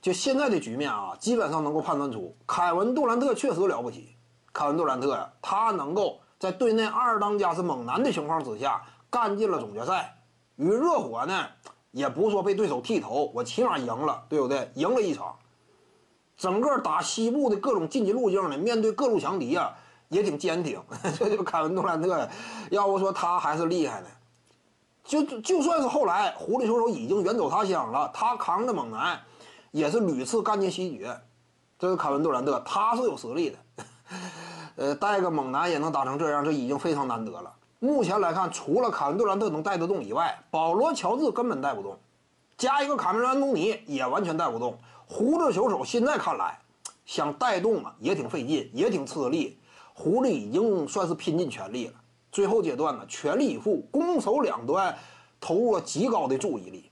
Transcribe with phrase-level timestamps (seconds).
[0.00, 4.16] 就现在的局面啊，基本上能够判断出凯文杜兰特确实了不起。
[4.52, 10.16] 凯文杜兰特呀，他能够在队内二当家是猛男的情况之下干进了总决赛，
[10.56, 11.46] 与热火呢，
[11.90, 14.70] 也不是说被对手剃头，我起码赢了，对不对？
[14.74, 15.36] 赢了一场。
[16.36, 19.74] 整个打西部的各种晋级路径呢，面对各路强敌啊，
[20.08, 20.82] 也挺坚挺。
[21.18, 22.28] 这就凯文杜兰特，
[22.70, 24.06] 要不说他还是厉害呢。
[25.04, 29.20] 就就算是后来狐狸球手已经远走他乡了，他扛着猛男，
[29.70, 31.20] 也是屡次干进西决。
[31.78, 33.58] 这是凯文杜兰特，他是有实力的。
[34.76, 37.52] 呃，带个猛男也能打成这样，这已经非常难得了。
[37.78, 41.98] 目前来看，除了凯文杜兰特能带得动以外，保罗乔治根本带不动，
[42.58, 44.78] 加一个卡梅伦安东尼也完全带不动。
[45.06, 46.58] 胡子球手现在看来，
[47.06, 49.58] 想带动啊也挺费劲，也挺吃力。
[49.94, 51.94] 狐狸已经算是拼尽全力了。
[52.30, 54.96] 最后阶段呢，全力以赴，攻守两端
[55.40, 56.89] 投入了极高的注意力。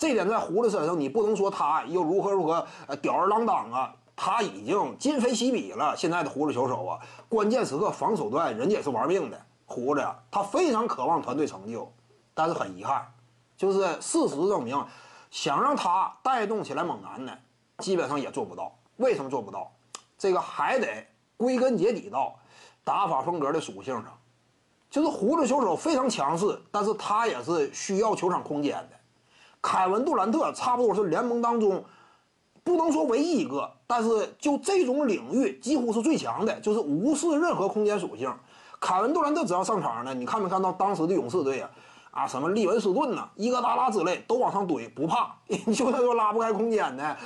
[0.00, 5.94] 这点在胡子身上，你不能说他又如何如何呃吊儿郎当啊，他已经今非昔比了。
[5.94, 9.38] 现在的胡子球手啊，关键时刻防守端人家也是玩命的。
[9.66, 11.92] 胡子他非常渴望团队成就，
[12.32, 13.06] 但是很遗憾，
[13.58, 14.82] 就是事实证明，
[15.30, 17.32] 想让他带动起来猛男呢，
[17.80, 18.74] 基本上也做不到。
[18.96, 19.70] 为什么做不到？
[20.16, 22.34] 这个还得归根结底到
[22.82, 24.18] 打法风格的属性上。
[24.88, 28.99] 就是胡子球手非常强势，但是他也是需要球场空间的。
[29.62, 31.84] 凯文杜兰特差不多是联盟当中
[32.64, 38.32] 不能说唯一一个，但是就这种领域几乎是最强的，就是无视任何空间属性。
[38.80, 41.70] 凯文杜兰特只要上场呢，你看没看到当时的勇士队啊？
[42.10, 45.32] 啊，什么利文斯顿呐、伊戈达拉之类都往上怼，不怕。
[45.72, 47.16] 就算说拉不开空间呢，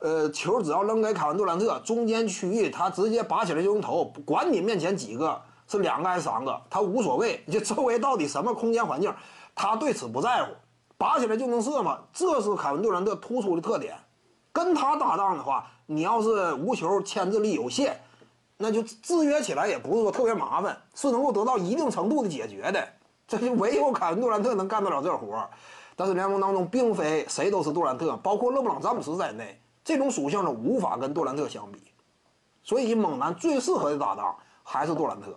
[0.00, 5.40] 呃，球只要扔给凯文杜兰特，中间区域他直接拔起来就能投，管你面前几个。
[5.68, 7.42] 是两个还是三个，他无所谓。
[7.50, 9.14] 就周围到底什么空间环境，
[9.54, 10.50] 他对此不在乎，
[11.02, 11.98] 拔起来就能射嘛。
[12.12, 13.96] 这是凯文杜兰特突出的特点。
[14.52, 18.00] 跟他搭档的话，你要是无球牵制力有限，
[18.56, 22.88] 那就制约起来也不是说特别麻烦，是能够得到一定程度的解决的。
[23.26, 25.50] 这就唯有凯文杜兰特能干得了这活儿
[25.96, 31.80] 但是联盟当中并非谁都是杜兰特，包括勒布朗詹姆斯在内，这种属性呢无法跟杜兰特相比。
[32.62, 35.36] 所以猛男最适合的搭档还是杜兰特。